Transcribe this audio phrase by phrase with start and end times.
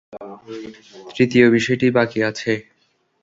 [1.11, 2.51] তৃতীয় বিষয়টি বাকি আছে।